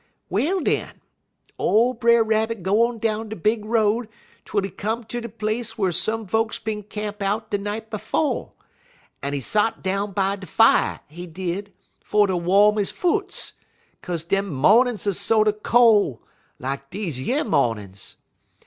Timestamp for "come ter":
4.71-5.21